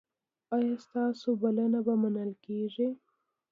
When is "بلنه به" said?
1.41-1.93